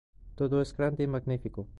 Todo 0.33 0.63
es 0.63 0.75
grande 0.75 1.03
y 1.03 1.07
magnífico". 1.07 1.67